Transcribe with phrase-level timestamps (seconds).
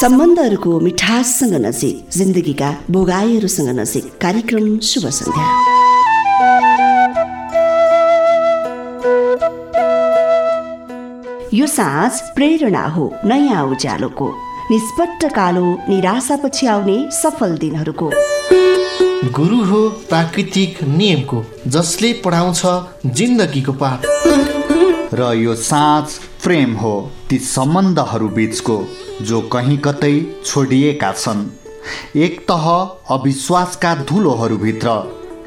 [0.00, 5.46] सम्बन्धहरूको मिठाससँग नजिक जिन्दगीका भोगाईहरूसँग नजिक कार्यक्रम शुभ सन्ध्या।
[11.54, 14.28] यो साँझ प्रेरणा हो नयाँ उज्यालोको।
[14.70, 18.10] निष्पट्ट कालो निराशापछि आउने सफल दिनहरूको।
[19.32, 22.62] गुरु हो प्राकृतिक नियमको जसले पढाउँछ
[23.06, 24.06] जिन्दगीको पाठ।
[25.14, 26.06] र यो साँझ
[26.48, 26.90] प्रेम हो
[27.30, 28.76] ती सम्बन्धहरू बिचको
[29.22, 30.12] जो कहीँ कतै
[30.44, 31.42] छोडिएका छन्।
[32.16, 32.64] एक तह
[33.10, 34.88] अविश्वासका धुलोहरूभित्र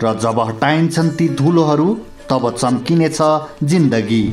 [0.03, 1.87] र जब हटाइन्छन् ती धुलोहरू
[2.29, 3.17] तब चम्किनेछ
[3.63, 4.23] जिन्दगी।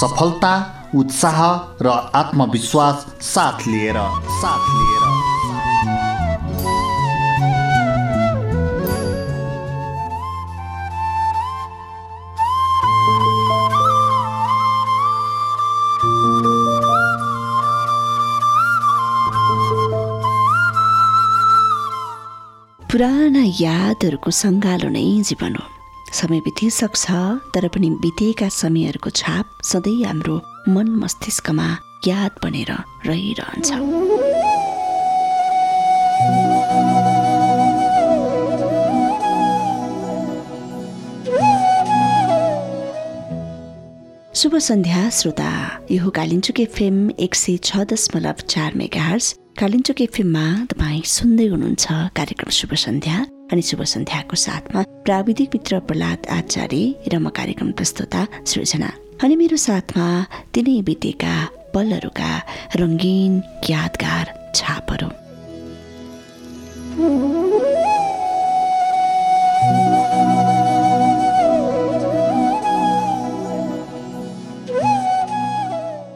[0.00, 0.54] सफलता
[0.94, 1.40] उत्साह
[1.82, 3.98] र आत्मविश्वास साथ लिएर
[4.40, 5.01] साथ लिएर।
[22.92, 25.64] पुराना यादहरूको सङ्गालो नै जीवन हो।
[26.12, 27.04] समय बितिसक्छ
[27.54, 30.36] तर पनि बितेका समयहरूको छाप सधैँ हाम्रो
[30.68, 31.68] मन मस्तिष्कमा
[32.06, 32.72] याद बनेर
[33.08, 34.31] रहिरहन्छ।
[44.42, 45.50] शुभ सन्ध्या श्रोता।
[45.90, 49.26] यो कालिन्चुके फिल्म एक सय छ दशमलव चार मेगा हर्स
[49.58, 51.86] कालिन्चोक एफएममा तपाईँ सुन्दै हुनुहुन्छ
[52.18, 53.18] कार्यक्रम शुभ सन्ध्या
[53.52, 58.90] अनि शुभ सन्ध्याको साथमा प्राविधिक मित्र प्रहलाद आचार्य र म कार्यक्रम प्रस्तुता सृजना।
[59.22, 60.06] अनि मेरो साथमा
[60.50, 61.34] तिनै बितेका
[61.74, 62.32] पलहरूका
[62.82, 63.32] रङ्गीन
[63.70, 64.26] यादगार
[64.58, 65.08] छापहरू।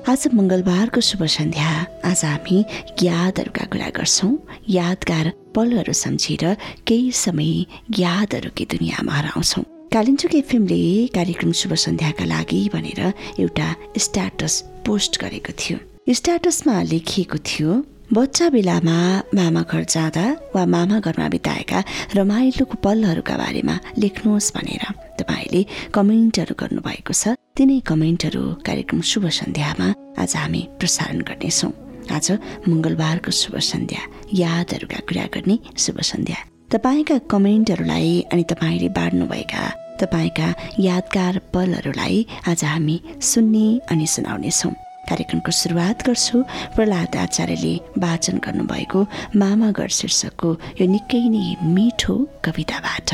[0.08, 1.70] आज मङ्गलबारको शुभ सन्ध्या।
[2.06, 2.58] आज हामी
[3.02, 4.30] यादहरूका कुरा गर्छौँ।
[4.70, 6.44] यादगार पलहरू सम्झेर
[6.86, 7.50] केही समय
[7.98, 13.00] यादहरूकै दुनियाँमा हराउँछौँ कालिम्चोक एफएमले कार्यक्रम शुभ सन्ध्याका लागि भनेर
[13.42, 13.66] एउटा
[13.98, 14.55] स्ट्याटस
[14.86, 15.78] पोस्ट गरेको थियो।
[16.14, 17.70] स्ट्याटसमा लेखिएको थियो
[18.14, 18.98] बच्चा बेलामा
[19.34, 21.83] मामा घर जाँदा वा मामा घरमा बिताएका
[22.14, 24.86] रमाइलोको पलहरूका बारेमा लेख्नुहोस् भनेर।
[25.27, 29.89] तपाईँले कमेन्टहरू गर्नुभएको छ। तिनै कमेन्टहरू कार्यक्रम शुभ सन्ध्यामा
[30.23, 31.73] आज हामी प्रसारण गर्नेछौँ।
[32.14, 32.27] आज
[32.70, 34.03] मङ्गलबारको शुभ सन्ध्या।
[34.35, 36.39] यादहरूका कुरा गर्ने शुभ सन्ध्या।
[36.70, 39.63] तपाईँका कमेन्टहरूलाई अनि तपाईँले बाँड्नुभएका
[40.01, 40.48] तपाईँका
[40.81, 44.73] यादगार पलहरूलाई आज हामी सुन्ने अनि सुनाउनेछौँ।
[45.08, 46.37] कार्यक्रमको सुरुवात गर्छु।
[46.75, 49.01] प्रहलाद आचार्यले वाचन गर्नुभएको
[49.41, 50.51] मामागढ शीर्षकको
[50.81, 52.14] यो निकै नै मिठो
[52.45, 53.11] कविताबाट।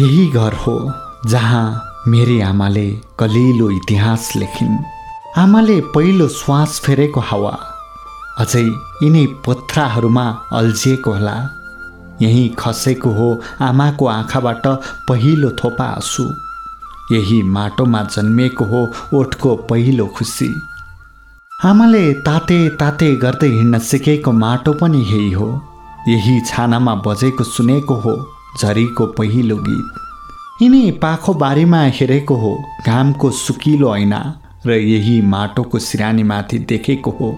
[0.00, 0.92] यही घर हो
[1.26, 4.78] जहाँ मेरी आमाले कलिलो इतिहास लेखिन्।
[5.36, 7.58] आमाले पहिलो श्वास फेरेको हावा।
[8.38, 8.62] अझै
[9.02, 11.50] यिनै पथराहरूमा अल्झिएको होला।
[12.22, 14.66] यहीँ खसेको हो आमाको आँखाबाट
[15.08, 16.47] पहिलो थोपा आँसु।
[17.12, 18.80] यही माटोमा जन्मिएको हो
[19.14, 20.48] ओठको पहिलो खुसी।
[21.64, 25.48] आमाले ताते ताते गर्दै हिँड्न सिकेको माटो पनि यही हो।
[26.08, 28.14] यही छानामा बजेको सुनेको हो
[28.60, 32.52] झरीको पहिलो गीत। यिनै पाखो बारीमा हेरेको हो
[32.86, 34.20] घामको सुकिलो ऐना
[34.66, 37.28] र यही माटोको सिरानीमाथि देखेको हो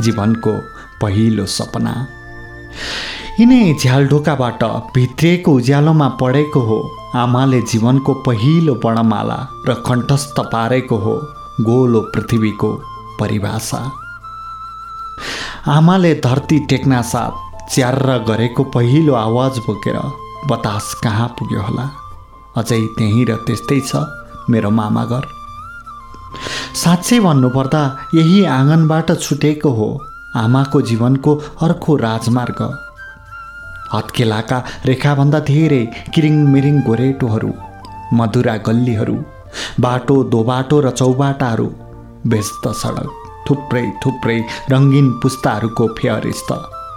[0.00, 0.52] जीवनको
[1.02, 1.94] पहिलो सपना।
[3.40, 4.64] यिनै झ्यालढोकाबाट
[4.94, 6.78] भित्रिएको उज्यालोमा पढेको हो
[7.16, 9.36] आमाले जीवनको पहिलो वर्णमाला
[9.68, 11.14] र कण्ठस्थ पारेको हो
[11.60, 12.72] गोलो पृथ्वीको
[13.20, 13.78] परिभाषा।
[15.66, 19.98] आमाले धरती टेक्ना साथ च्यार्र गरेको पहिलो आवाज बोकेर
[20.50, 21.86] बतास कहाँ पुग्यो होला?
[22.56, 24.04] अझै त्यहीँ र त्यस्तै छ
[24.50, 25.24] मेरो मामा घर
[26.74, 27.82] साँच्चै भन्नुपर्दा
[28.14, 29.88] यही आँगनबाट छुटेको हो
[30.36, 32.60] आमाको जीवनको अर्को राजमार्ग।
[33.94, 34.58] हत्केलाका
[34.90, 35.82] रेखाभन्दा धेरै
[36.14, 37.52] किरिङमिरिङ गोरेटोहरू
[38.18, 39.16] मधुरा गल्लीहरू
[39.84, 41.68] बाटो दोबाटो र चौबाटाहरू
[42.32, 43.10] व्यस्त सडक
[43.48, 44.38] थुप्रै थुप्रै
[44.72, 46.50] रङ्गिन पुस्ताहरूको फेयरिस्त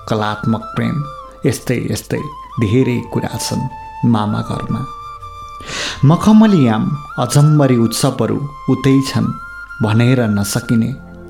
[0.10, 0.96] कलात्मक प्रेम
[1.46, 2.24] यस्तै यस्तै
[2.64, 3.64] धेरै कुरा छन्
[4.14, 4.82] मामा घरमा।
[6.10, 6.84] मखमलियाम
[7.24, 8.38] अजम्बरी उत्सवहरू
[8.74, 9.30] उतै छन्
[9.84, 10.90] भनेर नसकिने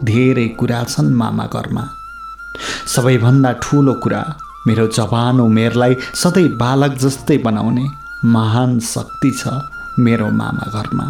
[0.09, 1.83] धेरै कुरा छन् मामा घरमा।
[2.93, 4.21] सबैभन्दा ठुलो कुरा
[4.67, 7.85] मेरो जवान उमेरलाई सधैँ बालक जस्तै बनाउने
[8.25, 9.47] महान शक्ति छ
[9.99, 11.07] मेरो मामा घरमा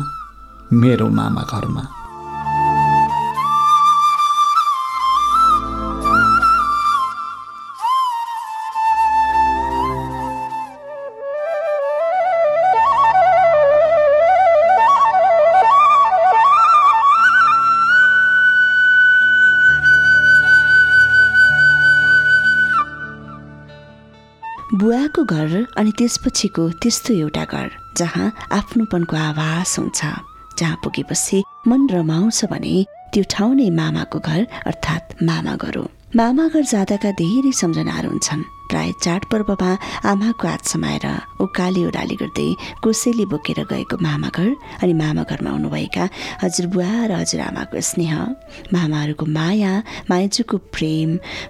[0.74, 1.84] मेरो मामा घरमा।
[26.02, 30.02] त्यसपछिको त्यस्तो एउटा घर जहाँ आफ्नोपनको आभास हुन्छ
[30.60, 36.48] जहाँ पुगेपछि मन रमाउँछ भने त्यो ठाउँ नै मामाको घर अर्थात् मामा घर हो। मामा
[36.48, 38.42] घर जाँदाका धेरै सम्झनाहरू हुन्छन्।
[38.72, 39.72] प्राय चाडपर्वमा
[40.12, 41.06] आमाको हात समाएर
[41.44, 42.48] उकाली ओह्राली गर्दै
[42.84, 44.50] कोसेली बोकेर गएको मामा घर
[44.84, 46.04] अनि मामा घरमा हुनुभएका
[46.44, 48.16] हजुरबुवा र हजुरआमाको स्नेह।
[48.74, 49.74] मामाहरूको माया
[50.10, 51.10] माइजूको प्रेम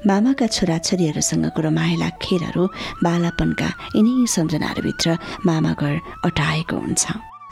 [0.10, 2.64] मामाका छोराछोरीहरूसँगको रमाइला खेलहरू
[3.06, 5.08] बालापनका यिनै सम्झनाहरूभित्र
[5.46, 5.94] मामा घर
[6.28, 7.04] अटाएको हुन्छ।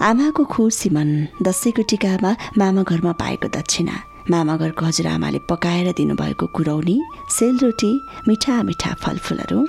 [0.10, 1.10] आमाको खुसी मन
[1.45, 3.95] दसैँको टिकामा मामा घरमा पाएको दक्षिणा।
[4.31, 6.98] मामा घरको हजुरआमाले पकाएर दिनुभएको कुरौनी
[7.38, 7.92] सेलरोटी
[8.27, 9.60] मिठा मिठा फलफुलहरू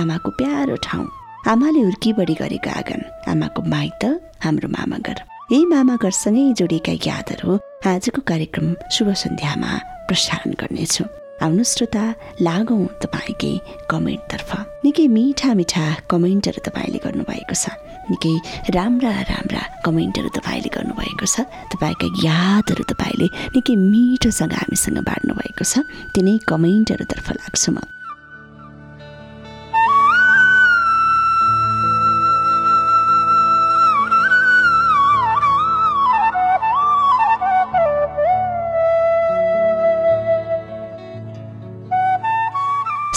[0.00, 1.06] आमाको प्यारो ठाउँ।
[1.52, 3.00] आमाले हुर्की बढी गरेको आँगन
[3.32, 4.04] आमाको माइत
[4.44, 5.18] हाम्रो मामा घर
[5.52, 7.58] यही मामा घरसँगै जोडिएका यादहरू
[7.92, 9.70] आजको कार्यक्रम शुभ सन्ध्यामा
[10.08, 11.04] प्रसारण गर्नेछु।
[11.40, 12.04] आउनु श्रोता
[12.46, 13.52] लागौँ तपाईँकै
[13.90, 14.50] कमेन्टतर्फ।
[14.84, 17.64] निकै मिठा मिठा कमेन्टहरू तपाईँले गर्नुभएको छ।
[18.12, 18.34] निकै
[18.76, 23.26] राम्रा राम्रा कमेन्टहरू तपाईँले गर्नुभएको छ। तपाईँका यादहरू तपाईँले
[23.56, 25.80] निकै मिठोसँग हामीसँग बाँड्नु भएको छ।
[26.12, 27.99] तिनै कमेन्टहरूतर्फ लाग्छु म।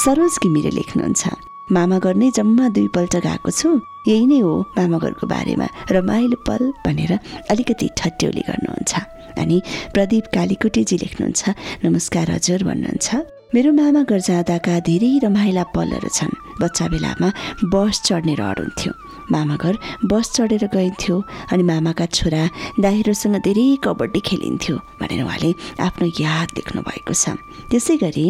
[0.03, 1.23] सरोज घिमिरे लेख्नुहुन्छ।
[1.71, 3.69] मामा घर नै जम्मा दुईपल्ट गएको छु।
[4.03, 7.11] यही नै हो मामा घरको बारेमा रमाइलो पल भनेर
[7.47, 8.91] अलिकति ठट्यौली गर्नुहुन्छ।
[9.39, 9.57] अनि
[9.95, 11.41] प्रदीप कालीकोटेजी लेख्नुहुन्छ
[11.88, 13.07] नमस्कार हजुर भन्नुहुन्छ।
[13.55, 17.29] मेरो मामा घर जाँदाका धेरै रमाइला पलहरू छन्। बच्चा बेलामा
[17.71, 18.91] बस चढ्ने रहर हुन्थ्यो।
[19.31, 19.73] मामा घर
[20.11, 21.15] बस चढेर गइन्थ्यो
[21.51, 22.44] अनि मामाका छोरा
[22.83, 25.51] दाइहरूसँग धेरै कबड्डी खेलिन्थ्यो भनेर उहाँले
[25.88, 27.39] आफ्नो याद लेख्नु भएको छ।
[27.71, 28.27] त्यसै गरी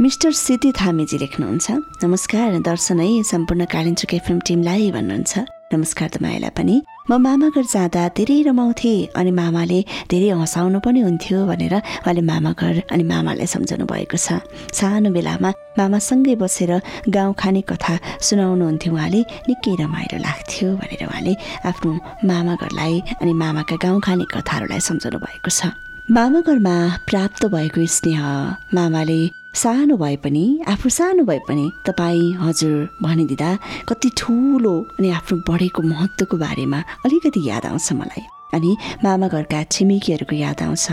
[0.00, 1.70] मिस्टर सिति थामेजी लेख्नुहुन्छ।
[2.02, 5.38] नमस्कार दर्शन है सम्पूर्ण कालिम्चोक एफएम टिमलाई भन्नुहुन्छ।
[5.72, 6.76] नमस्कार तपाईँलाई पनि।
[7.10, 12.52] म मामा घर जाँदा धेरै रमाउँथेँ अनि मामाले धेरै हँसाउनु पनि हुन्थ्यो भनेर उहाँले मामा
[12.56, 14.40] घर अनि मामालाई सम्झाउनु भएको छ।
[14.72, 16.72] सानो बेलामा मामासँगै बसेर
[17.12, 17.94] गाउँ खाने कथा
[18.24, 19.20] सुनाउनुहुन्थ्यो उहाँले।
[19.52, 21.34] निकै रमाइलो लाग्थ्यो भनेर उहाँले
[21.68, 21.90] आफ्नो
[22.24, 25.76] मामा घरलाई अनि मामाका गाउँ खाने कथाहरूलाई सम्झाउनु भएको छ।
[26.08, 28.24] मामा घरमा प्राप्त भएको स्नेह
[28.74, 29.20] मामाले
[29.54, 33.50] सानो भए पनि आफू सानो भए पनि तपाईँ हजुर भनिदिँदा
[33.88, 38.22] कति ठुलो अनि आफ्नो बढेको महत्त्वको बारेमा अलिकति याद आउँछ मलाई।
[38.54, 40.86] अनि मामा घरका छिमेकीहरूको याद आउँछ।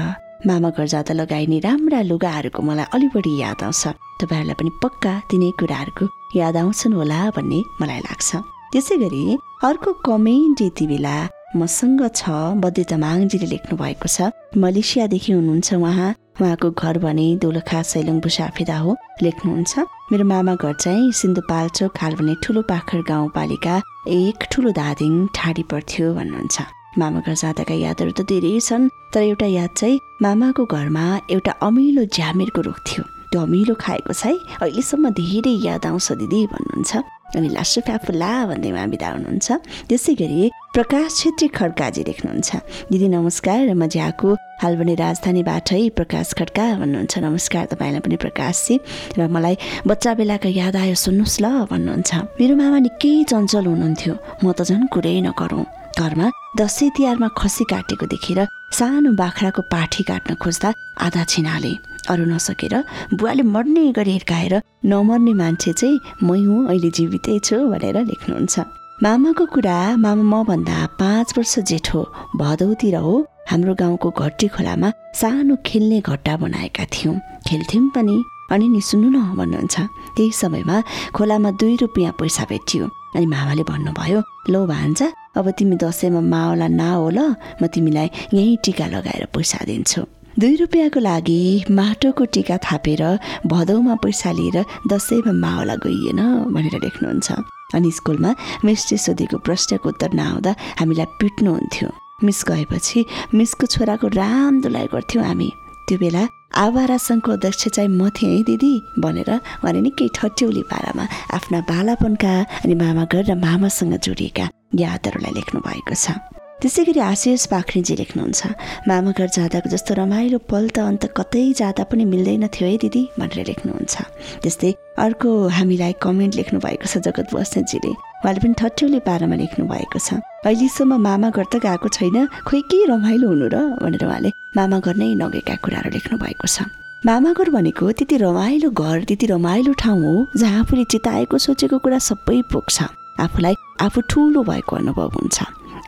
[0.48, 3.84] मामा घर जाँदा लगाइने राम्रा लुगाहरूको मलाई अलि बढी याद आउँछ।
[4.22, 6.06] तपाईँहरूलाई पनि पक्का तिनै कुराहरूको
[6.36, 8.36] याद आउँछन् होला भन्ने मलाई लाग्छ।
[8.74, 9.24] त्यसै गरी
[9.64, 11.18] अर्को कमेन्ट यति बेला
[11.56, 12.30] मसँग छ
[12.60, 18.96] बद्य तामाङजीले लेख्नु भएको छ। मलेसियादेखि हुनुहुन्छ उहाँ। उहाँको घर भने दोलखा सैलङ बुसाफिदा हो।
[19.24, 19.80] लेख्नुहुन्छ
[20.12, 23.76] मेरो मामा घर चाहिँ सिन्धुपाल्चोक हाल भने ठुलो पाखर गाउँपालिका
[24.12, 26.58] एक ठुलो धादिङ ठाडी पर्थ्यो भन्नुहुन्छ।
[27.00, 32.04] मामा घर जाँदाका यादहरू त धेरै छन् तर एउटा याद चाहिँ मामाको घरमा एउटा अमिलो
[32.12, 36.92] ज्यामिरको रुख थियो। त्यो अमिलो खाएको चाहिँ अहिलेसम्म धेरै याद आउँछ दिदी भन्नुहुन्छ।
[37.36, 39.48] अनि लासु फ्याफुल्ला भन्दै उहाँ बिदा हुनुहुन्छ।
[39.90, 40.40] त्यसै गरी
[40.76, 42.50] प्रकाश छेत्री खड्काजी लेख्नुहुन्छ।
[42.92, 44.30] दिदी नमस्कार म ज्याको
[44.62, 48.76] हाल भने राजधानीबाटै प्रकाश खड्का भन्नुहुन्छ। नमस्कार तपाईँलाई पनि प्रकाशजी।
[49.18, 49.56] र मलाई
[49.90, 54.88] बच्चा बेलाका याद आयो सुन्नुहोस् ल भन्नुहुन्छ। मेरो मामा निकै चञ्चल हुनुहुन्थ्यो। म त झन्
[54.94, 55.66] कुरै नगरौँ।
[55.98, 58.40] घरमा दसैँ तिहारमा खसी काटेको देखेर
[58.78, 60.70] सानो बाख्राको पाठी काट्न खोज्दा
[61.06, 61.74] आधा छिनाले।
[62.12, 62.76] अरू नसकेर
[63.14, 64.54] बुवाले मर्ने गरी हिर्काएर
[64.86, 68.56] नमर्ने मान्छे चाहिँ मै हुँ अहिले जीवितै छु भनेर लेख्नुहुन्छ।
[69.04, 72.02] मामाको कुरा मामा मभन्दा पाँच वर्ष जेठो
[72.42, 73.16] भदौतिर हो।
[73.50, 77.16] हाम्रो गाउँको घट्टी खोलामा सानो खेल्ने घट्टा बनाएका थियौँ।
[77.48, 78.18] खेल्थ्यौँ पनि।
[78.52, 79.76] अनि नि सुन्नु न भन्नुहुन्छ।
[80.16, 80.78] त्यही समयमा
[81.16, 82.86] खोलामा दुई रुपियाँ पैसा भेटियो।
[83.16, 84.20] अनि मामाले भन्नुभयो
[84.52, 87.20] लो भान्जा अब तिमी दसैँमा माओला ल
[87.62, 93.02] म तिमीलाई यहीँ टिका लगाएर पैसा दिन्छु। दुई रुपियाँको लागि माटोको टिका थापेर
[93.50, 96.22] भदौमा पैसा लिएर दसैँमा माओला गइएन
[96.54, 97.28] भनेर लेख्नुहुन्छ।
[97.74, 98.32] अनि स्कुलमा
[98.66, 101.90] मिसले सोधेको प्रश्नको उत्तर नआउँदा हामीलाई पिट्नुहुन्थ्यो।
[102.22, 105.50] मिस गएपछि मिसको छोराको राम दुलाइ गर्थ्यौँ हामी।
[105.90, 111.06] त्यो बेला आवारा सङ्घको अध्यक्ष चाहिँ म थिएँ है दिदी भनेर उहाँले निकै ठट्यौली पारामा
[111.34, 114.46] आफ्ना बालापनका अनि मामा घर र मामासँग जोडिएका
[114.86, 118.42] यादहरूलाई लेख्नु भएको छ। त्यसै गरी आशिष पाखरिजी लेख्नुहुन्छ
[118.90, 123.02] मामा घर जाँदाको जस्तो रमाइलो पल त अन्त कतै जाँदा पनि मिल्दैन थियो है दिदी
[123.14, 123.96] भनेर लेख्नुहुन्छ।
[124.42, 124.72] त्यस्तै
[125.06, 130.18] अर्को हामीलाई कमेन्ट लेख्नु भएको छ जगत बस्नेतजीले उहाँले पनि ठट्यौली पारामा लेख्नु भएको छ।
[130.50, 132.18] अहिलेसम्म मामा घर त गएको छैन
[132.50, 133.58] खोइ के रमाइलो हुनु र?
[133.78, 136.66] भनेर उहाँले मामा घर नै नगएका कुराहरू लेख्नु भएको छ।
[137.06, 142.02] मामा घर भनेको त्यति रमाइलो घर त्यति रमाइलो ठाउँ हो जहाँ आफूले चिताएको सोचेको कुरा
[142.10, 142.78] सबै पुग्छ।
[143.22, 145.38] आफूलाई आफू ठुलो भएको अनुभव हुन्छ।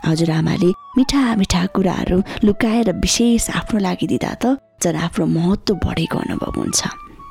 [0.05, 6.59] हजुरआमाले मिठा मिठा कुराहरू लुकाएर विशेष आफ्नो लागि दिँदा त झन् आफ्नो महत्त्व बढेको अनुभव
[6.59, 6.81] हुन्छ।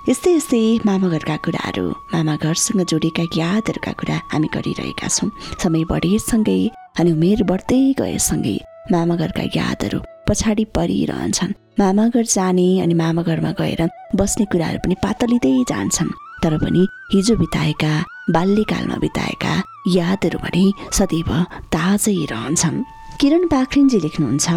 [0.09, 5.31] यस्तै यस्तै मामा घरका कुराहरू मामा घरसँग जोडेका यादहरूका कुरा हामी गरिरहेका छौँ।
[5.63, 6.61] समय बढेसँगै
[6.99, 8.57] अनि उमेर बढ्दै गएसँगै
[8.93, 9.99] मामा घरका यादहरू
[10.29, 13.83] पछाडि परिरहन्छन्। मामा घर जाने अनि मामा घरमा गएर
[14.17, 16.83] बस्ने कुराहरू पनि पातलिँदै जान्छन्। तर पनि
[17.13, 17.93] हिजो बिताएका
[18.35, 19.53] बाल्यकालमा बिताएका
[19.97, 20.65] यादहरू भने
[20.99, 21.31] सदैव
[21.75, 22.85] ताजै रहन्छन्।
[23.21, 24.49] किरण पाखरिनजी लेख्नुहुन्छ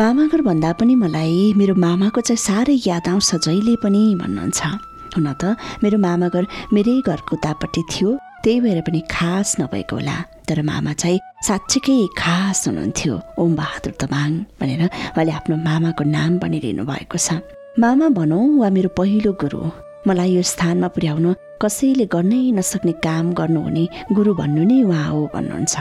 [0.00, 4.60] मामा घर भन्दा पनि मलाई मेरो मामाको चाहिँ साह्रै याद आउँछ जहिले पनि भन्नुहुन्छ।
[5.16, 8.08] हुन त मेरो मामा घर मेरै घरको तापट्टि थियो
[8.44, 10.16] त्यही भएर पनि खास नभएको होला।
[10.46, 11.18] तर मामा चाहिँ
[11.48, 14.30] साँच्चीकै खास हुनुहुन्थ्यो ओम बहादुर तमाङ
[14.60, 17.42] भनेर उहाँले आफ्नो मामाको नाम पनि लिनुभएको छ।
[17.82, 19.60] मामा भनौँ वा मेरो पहिलो गुरु
[20.06, 21.26] मलाई यो स्थानमा पुर्याउन
[21.62, 23.84] कसैले गर्नै नसक्ने काम गर्नुहुने
[24.16, 25.74] गुरु भन्नु नै उहाँ हो भन्नुहुन्छ।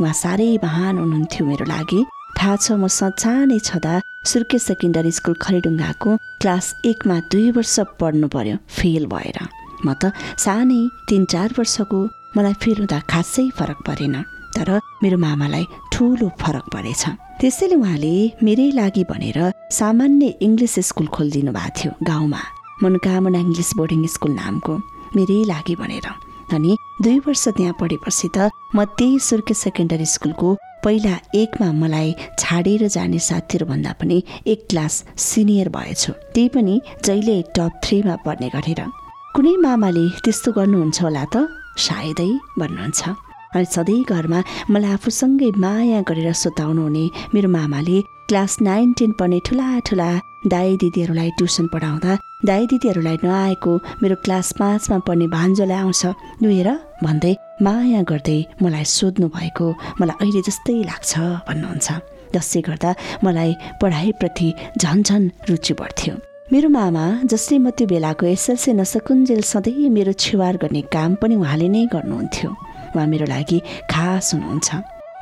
[0.00, 2.00] उहाँ साह्रै महान हुनुहुन्थ्यो मेरो लागि।
[2.38, 3.94] थाहा छ म सचानै छँदा
[4.30, 6.10] सुर्के सेकेन्डरी स्कुल खरिडुङ्गाको
[6.42, 9.38] क्लास एकमा दुई वर्ष पढ्नु पर्यो फेल भएर।
[9.86, 10.12] म त
[10.44, 11.98] सानै तिन चार वर्षको
[12.36, 14.16] मलाई फेल हुँदा खासै फरक परेन
[14.56, 14.68] तर
[15.02, 17.02] मेरो मामालाई ठुलो फरक परेछ।
[17.40, 19.38] त्यसैले उहाँले मेरै लागि भनेर
[19.80, 22.40] सामान्य इङ्ग्लिस स्कुल खोलिदिनु भएको थियो गाउँमा।
[22.82, 24.74] मनोकामना इङ्ग्लिस बोर्डिङ स्कुल नामको।
[25.16, 26.08] मेरै लागि भनेर।
[26.54, 30.48] अनि दुई वर्ष त्यहाँ पढेपछि त म त्यही सुर्के सेकेन्डरी स्कुलको
[30.84, 34.16] पहिला एकमा मलाई छाडेर जाने साथीहरूभन्दा पनि
[34.52, 34.94] एक क्लास
[35.28, 36.74] सिनियर भएछु। त्यही पनि
[37.06, 38.80] जहिले टप थ्रीमा पढ्ने गरेर।
[39.34, 41.48] कुनै मामाले त्यस्तो गर्नुहुन्छ होला त?
[41.86, 43.00] सायदै भन्नुहुन्छ।
[43.54, 44.40] अनि सधैँ घरमा
[44.72, 50.10] मलाई आफूसँगै माया गरेर सुताउनु हुने मेरो मामाले क्लास नाइन टेन पढ्ने ठुला ठुला
[50.46, 53.72] दाई दिदीहरूलाई ट्युसन पढाउँदा दाई दिदीहरूलाई नआएको
[54.02, 56.02] मेरो क्लास पाँचमा पढ्ने भान्जोलाई आउँछ।
[56.42, 56.68] हेर
[57.04, 59.66] भन्दै माया गर्दै मलाई सोध्नु भएको
[60.00, 61.12] मलाई अहिले जस्तै लाग्छ
[61.48, 61.88] भन्नुहुन्छ।
[62.34, 62.90] जसले गर्दा
[63.24, 63.50] मलाई
[63.82, 64.48] पढाइप्रति
[64.82, 66.14] झन् झन् रुचि बढ्थ्यो।
[66.52, 71.68] मेरो मामा जसले म त्यो बेलाको एसएलसी नसकुन्जेल सधैँ मेरो छेवार गर्ने काम पनि उहाँले
[71.68, 72.50] नै गर्नुहुन्थ्यो।
[72.92, 73.58] उहाँ मेरो लागि
[73.90, 74.68] खास हुनुहुन्छ।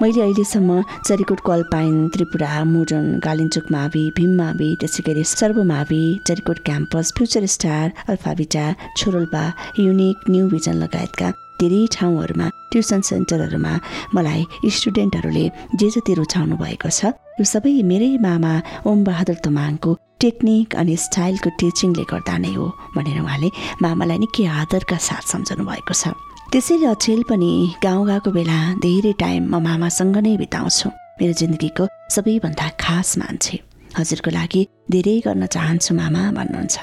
[0.02, 7.12] मैले अहिलेसम्म चरिकोट कलपाइन त्रिपुरा मुडन गालिन्चोक मावि भीम मावि त्यसै गरी सर्वमावि Charikot campus
[7.16, 8.64] future star alpha beta
[8.98, 9.42] Chhorolpa
[9.84, 11.28] unique new vision लगायतका
[11.60, 13.72] धेरै ठाउँहरूमा ट्युसन सेन्टरहरूमा
[14.16, 15.44] मलाई स्टुडेन्टहरूले
[15.82, 18.54] जे जति रुचाउनु भएको छ यो सबै मेरै मामा
[18.88, 23.48] ओम बहादुर तमाङको टेक्निक अनि स्टाइलको टिचिङले गर्दा नै हो भनेर उहाँले
[23.84, 26.16] मामालाई निकै आदरका साथ सम्झाउनु भएको छ।
[26.52, 30.88] त्यसैले अचेल पनि गाउँ गएको बेला धेरै टाइम म मामासँग नै बिताउँछु।
[31.18, 33.56] मेरो जिन्दगीको सबैभन्दा खास मान्छे।
[33.94, 36.76] हजुरको लागि धेरै गर्न चाहन्छु मामा भन्नुहुन्छ।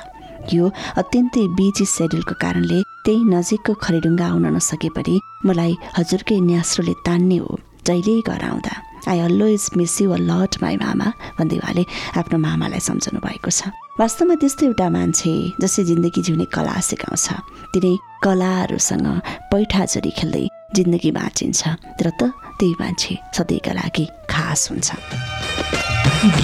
[0.56, 0.64] यो
[1.04, 5.16] अत्यन्तै बिजी सेड्युलको कारणले त्यही नजिकको खरिडुङ्गा आउन नसके पनि
[5.48, 7.52] मलाई हजुरकै न्यास्रोले तान्ने हो
[7.88, 8.74] जहिले घर आउँदा।
[9.12, 11.08] I always miss you a lot my mama
[11.38, 11.84] भन्दै उहाँले
[12.20, 13.68] आफ्नो मामालाई सम्झाउनु भएको छ।
[14.00, 17.28] वास्तवमा त्यस्तो एउटा मान्छे जसले जिन्दगी जिउने कला सिकाउँछ।
[17.74, 19.08] तिनै कलाहरूसँग
[19.50, 20.46] पैठाचोरी खेल्दै
[20.78, 21.62] जिन्दगी बाँचिन्छ।
[21.98, 22.22] तर त
[22.62, 24.88] त्यही मान्छे सधैँका लागि खास हुन्छ।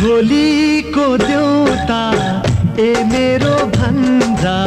[0.01, 2.01] भोलिको देउता
[2.73, 4.57] ए मेरो भन्जा।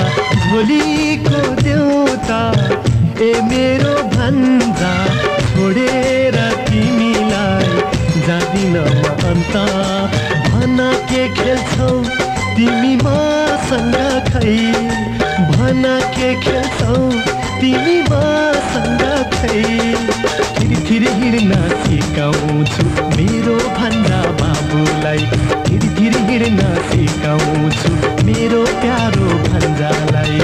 [0.46, 2.40] भोलिको देउता
[3.18, 4.92] ए मेरो भन्जा।
[5.50, 6.38] छोडेर
[6.70, 7.66] तिमीलाई
[8.26, 8.76] जाँदिन
[9.26, 9.54] अन्त।
[10.54, 10.78] भन
[11.10, 11.22] के
[12.56, 13.96] तिमी मसँग
[14.28, 14.56] खै
[15.48, 15.82] भन
[16.14, 16.94] के खेल्छौ?
[17.60, 19.02] तिमी मसँग
[19.34, 19.64] खै
[20.86, 22.84] थिरी हिँड्न सिकाउँछु
[23.16, 25.22] मेरो भन्दा बाबुलाई।
[25.66, 27.90] थिरी थिरी हिँड्न सिकाउँछु
[28.26, 30.40] मेरो प्यारो भन्जालाई।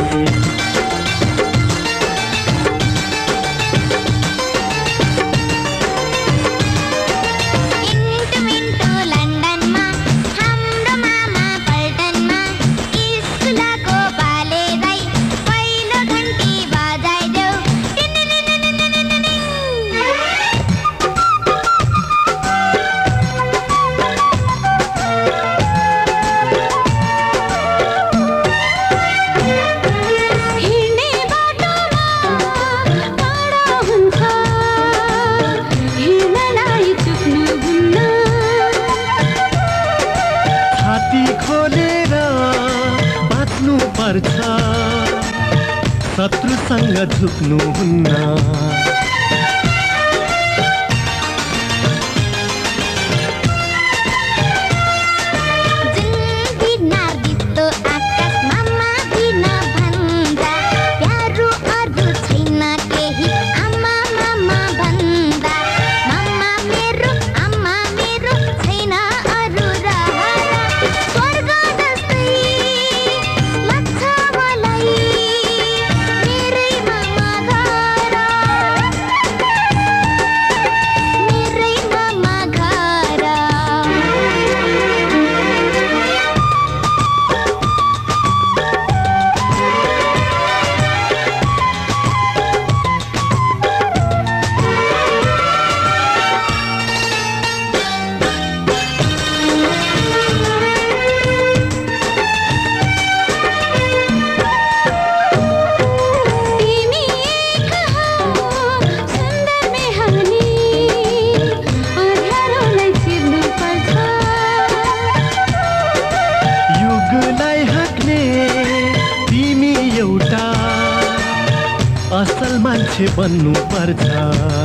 [123.19, 124.62] मान्छे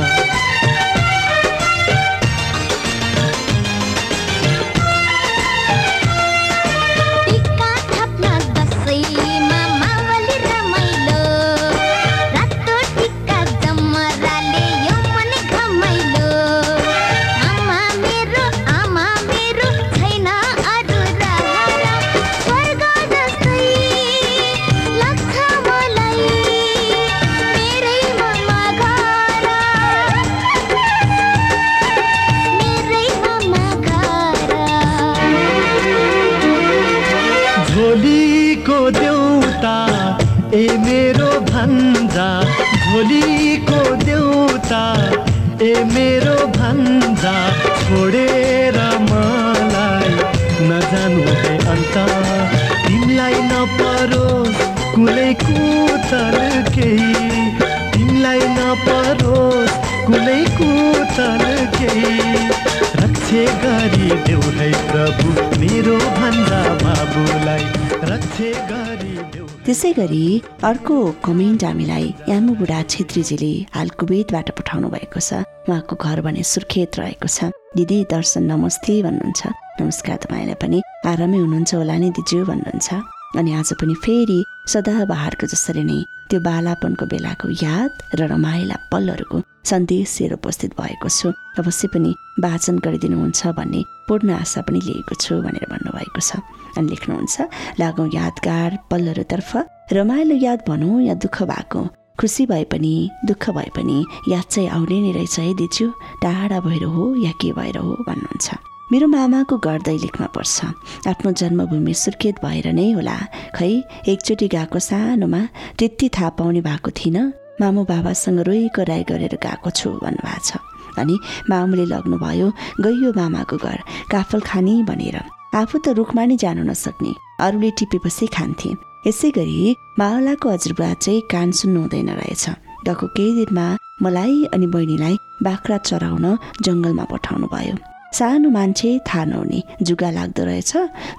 [69.68, 70.26] त्यसै गरी
[70.64, 76.96] अर्को कमेन्ट हामीलाई यामु बुढा छेत्रीजीले हाल कुवेतबाट पठाउनु भएको छ। उहाँको घर भने सुर्खेत
[76.98, 79.42] रहेको छ। दिदी दर्शन नमस्ते भन्नुहुन्छ।
[79.80, 80.78] नमस्कार तपाईँलाई पनि।
[81.12, 85.98] आरामै हुनुहुन्छ होला नि दिजु भन्नुहुन्छ। अनि आज पनि फेरि सदाबहारको जसरी नै
[86.30, 91.28] त्यो बालापनको बेलाको याद र रमाइला पलहरूको सन्देश लिएर उपस्थित भएको छु।
[91.60, 96.40] अवश्य पनि वाचन गरिदिनुहुन्छ भन्ने पूर्ण आशा पनि लिएको छु भनेर भन्नुभएको छ।
[96.76, 97.36] अनि लेख्नुहुन्छ
[97.80, 99.50] लागौँ यादगार पलहरूतर्फ
[99.92, 101.80] रमाइलो याद भनौँ या दुःख भएको?
[102.20, 102.94] खुसी भए पनि
[103.28, 105.86] दुःख भए पनि याद चाहिँ आउने नै रहेछ है दिजु
[106.24, 107.92] टाढा भएर हो या के भएर हो?
[108.08, 110.64] भन्नुहुन्छ। मेरो मामाको घर दैलेखमा पर्छ।
[111.12, 113.16] आफ्नो जन्मभूमि सुर्खेत भएर नै होला।
[113.52, 113.68] खै
[114.08, 115.40] एकचोटि गएको सानोमा
[115.78, 117.24] त्यति थाहा पाउने भएको थिइनँ।
[117.60, 120.56] मामु बाबासँग रोएको राई गरेर गएको छु भन्नुभएको छ।
[120.96, 121.14] अनि
[121.50, 122.48] मामुले लग्नुभयो
[122.80, 125.16] गइयो मामाको घर काफल खाने भनेर।
[125.52, 127.12] आफू त रुखमा नै जानु नसक्ने
[127.44, 128.70] अरूले टिपेपछि खान्थे।
[129.04, 132.44] यसै गरी मावलाको हजुरबा चाहिँ कान सुन्नु हुँदैन रहेछ।
[132.88, 133.66] गएको केही दिनमा
[134.00, 136.26] मलाई अनि बहिनीलाई बाख्रा चराउन
[136.64, 137.76] जङ्गलमा पठाउनु भयो
[138.14, 140.72] सानो मान्छे थाहा नहुने जुगा लाग्दो रहेछ।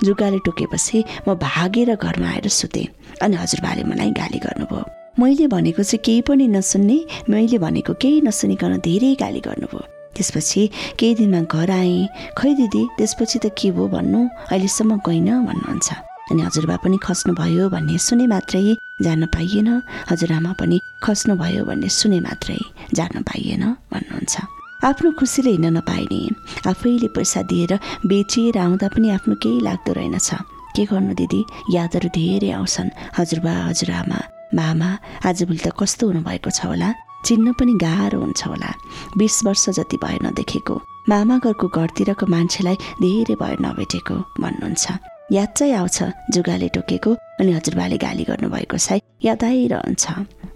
[0.03, 2.87] जुगाले टोकेपछि म भागेर घरमा आएर सुतेँ
[3.21, 4.83] अनि हजुरबाले मलाई गाली गर्नुभयो।
[5.19, 6.97] मैले भनेको चाहिँ केही पनि नसुन्ने
[7.29, 9.81] मैले भनेको केही नसुनिकन धेरै गाली गर्नुभयो।
[10.15, 10.61] त्यसपछि
[10.99, 14.19] केही दिनमा घर आएँ। खै दिदी त्यसपछि त के भयो भन्नु?
[14.51, 15.89] अहिलेसम्म गइनँ भन्नुहुन्छ।
[16.31, 18.75] अनि हजुरबा पनि खस्नुभयो भन्ने सुने मात्रै
[19.05, 19.69] जान पाइएन।
[20.11, 22.59] हजुरआमा पनि खस्नुभयो भन्ने सुने मात्रै
[22.97, 27.73] जान पाइएन भन्नुहुन्छ। आफ्नो खुसीले हिँड्न नपाइने आफैले पैसा दिएर
[28.07, 30.29] बेचिएर आउँदा पनि आफ्नो केही लाग्दो रहेनछ।
[30.75, 31.41] के गर्नु दिदी?
[31.75, 34.19] यादहरू धेरै आउँछन्। हजुरबा हजुरआमा
[34.55, 34.89] मामा
[35.27, 36.89] आजभोलि त कस्तो हुनुभएको छ होला?
[37.27, 38.71] चिन्न पनि गाह्रो हुन्छ होला।
[39.19, 40.75] बिस वर्ष जति भयो नदेखेको
[41.11, 45.97] मामा घरको घरतिरको मान्छेलाई धेरै भयो नभेटेको भन्नुहुन्छ। याद चाहिँ आउँछ।
[46.33, 50.05] जुगाले टोकेको अनि हजुरबाले गाली गर्नुभएको सायद याद आइरहन्छ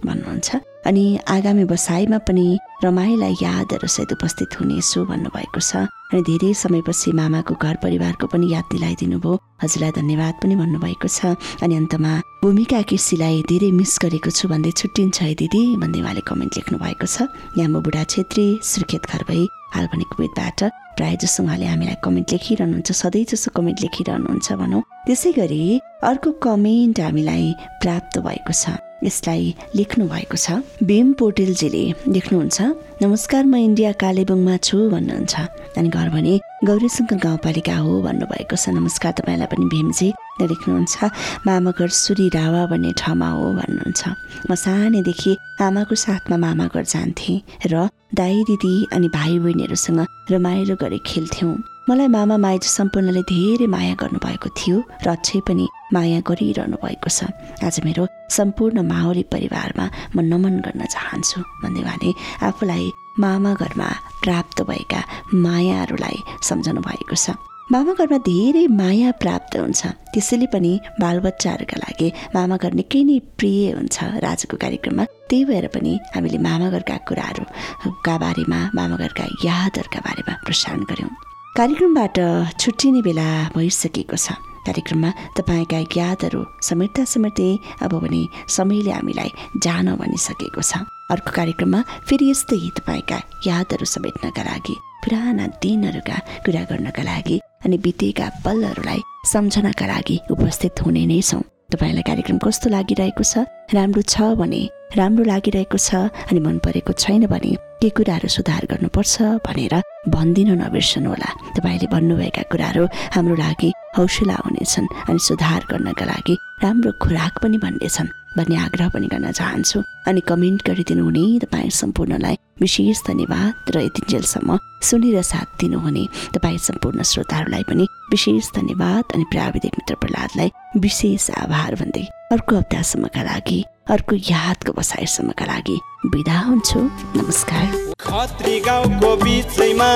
[0.06, 0.48] भन्नुहुन्छ।
[0.84, 2.46] अनि आगामी बसाइमा पनि
[2.84, 8.66] रमाइला यादहरू सहित उपस्थित हुनेछु भन्नुभएको छ। अनि धेरै समयपछि मामाको घर परिवारको पनि याद
[8.72, 14.48] दिलाइदिनु भयो हजुरलाई धन्यवाद पनि भन्नुभएको छ। अनि अन्तमा भूमिका केसीलाई धेरै मिस गरेको छु
[14.52, 19.22] भन्दै छुट्टिन्छ है दिदी भन्दै उहाँले कमेन्ट लेख्नु भएको छ यामो बुढा छेत्री सुर्खेत घर
[19.30, 19.42] भई
[19.74, 20.60] हाल भने कुवेतबाट
[20.96, 25.64] प्रायः जसो उहाँले हामीलाई कमेन्ट लेखिरहनुहुन्छ सधैँ जसो कमेन्ट लेखिरहनुहुन्छ भनौँ। त्यसै गरी
[26.08, 27.44] अर्को कमेन्ट हामीलाई
[27.80, 28.72] प्राप्त भएको छ।
[29.04, 29.42] यसलाई
[29.76, 32.58] लेख्नु भएको छ। भीम पोटेलजीले लेख्नुहुन्छ
[33.04, 35.34] नमस्कार म इन्डिया कालेबुङमा छु भन्नुहुन्छ।
[35.76, 36.32] अनि घर भने
[36.64, 40.08] गौरीशङ्कर गाउँपालिका हो भन्नुभएको छ। नमस्कार तपाईँलाई पनि भीमजी
[40.40, 40.96] लेख्नुहुन्छ।
[41.44, 44.02] मामाघर सुरी रावा भन्ने ठाउँमा हो भन्नुहुन्छ।
[44.48, 45.32] म सानैदेखि
[45.68, 50.00] आमाको साथमा मामाघर जान्थेँ र दाई दिदी अनि भाइ बहिनीहरूसँग
[50.32, 56.20] रमाइलो गरी खेल्थ्यौँ। मलाई मामा माइजू सम्पूर्णले धेरै माया गर्नुभएको थियो र अझै पनि माया
[56.28, 57.28] गरिरहनु भएको छ।
[57.60, 58.04] आज मेरो
[58.36, 62.10] सम्पूर्ण माओली परिवारमा म नमन गर्न चाहन्छु भन्दै उहाँले
[62.48, 62.84] आफूलाई
[63.20, 63.88] मामा घरमा
[64.24, 65.00] प्राप्त भएका
[65.44, 66.18] मायाहरूलाई
[66.48, 67.36] सम्झाउनु भएको छ।
[67.68, 70.72] मामा घरमा धेरै माया प्राप्त हुन्छ। त्यसैले पनि
[71.04, 76.66] बालबच्चाहरूका लागि मामा घर निकै नै प्रिय हुन्छ। राजको कार्यक्रममा त्यही भएर पनि हामीले मामा
[76.72, 81.12] घरका कुराहरूका बारेमा मामा घरका यादहरूका बारेमा प्रसारण गऱ्यौँ।
[81.56, 82.18] कार्यक्रमबाट
[82.60, 84.34] छुट्टिने बेला भइसकेको छ।
[84.66, 89.30] कार्यक्रममा तपाईँका यादहरू समेट्दा समेट्दै अब भने समयले हामीलाई
[89.62, 90.82] जान भनिसकेको छ।
[91.14, 94.74] अर्को कार्यक्रममा फेरि यस्तै तपाईँका यादहरू समेट्नका लागि
[95.06, 102.02] पुराना दिनहरूका कुरा गर्नका लागि अनि बितेका पलहरूलाई सम्झनका लागि उपस्थित हुने नै छौँ। तपाईँलाई
[102.02, 103.46] कार्यक्रम कस्तो लागिरहेको छ?
[103.70, 104.62] राम्रो छ भने
[104.96, 105.94] राम्रो लागिरहेको छ
[106.30, 107.52] अनि मन परेको छैन भने
[107.82, 109.14] के कुराहरू सुधार गर्नुपर्छ
[109.46, 109.74] भनेर
[110.08, 117.34] भनिदिन नबिर्सनुहोला। तपाईँले भन्नुभएका कुराहरू हाम्रो लागि हौसला हुनेछन् अनि सुधार गर्नका लागि राम्रो खुराक
[117.42, 123.70] पनि बन्नेछन् भन्ने आग्रह पनि गर्न चाहन्छु। अनि कमेन्ट गरिदिनु हुने तपाईँ सम्पूर्णलाई विशेष धन्यवाद
[123.74, 126.04] र यतिन्जेलसम्म सुनेर साथ दिनुहुने
[126.34, 130.50] तपाईँ सम्पूर्ण श्रोताहरूलाई पनि विशेष धन्यवाद अनि प्राविधिक मित्र प्रहलादलाई
[130.86, 133.60] विशेष आभार भन्दै अर्को हप्तासम्मका लागि
[133.92, 135.76] अर्को यादको बसाइसम्मका लागि
[136.12, 136.80] बिदा हुन्छु।
[137.16, 137.66] नमस्कार।
[138.00, 139.88] खत्री गाउँको बिचैमा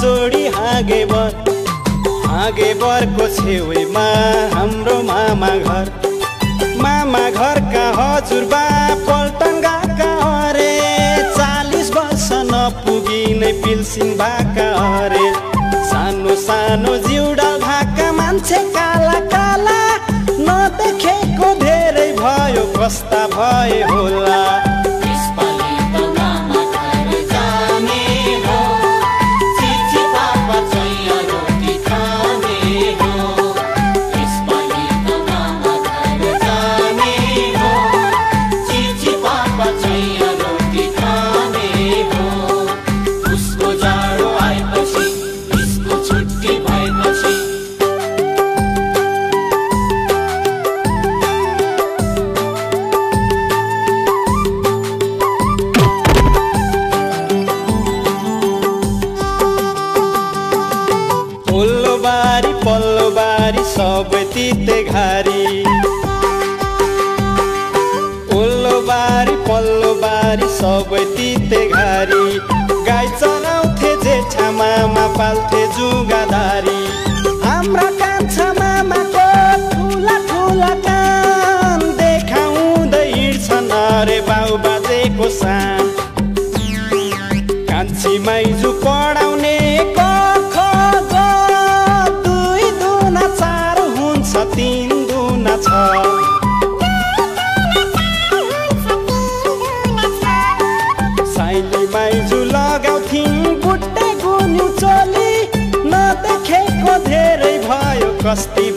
[0.00, 1.30] जोडी हागे बर
[2.24, 4.06] हागे बरको छेउमा
[4.54, 5.92] हाम्रो मामा घर।
[6.80, 8.64] मामा घरका हजुरबा
[9.04, 10.72] पल्टन गएका अरे
[11.36, 15.24] चालिस वर्ष नपुगी नै पिल्सिङ भएका अरे
[15.92, 18.64] सानो सानो जिउडा भएका मान्छे
[22.54, 24.63] भयो कस्ता भए होला।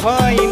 [0.05, 0.46] कस्ती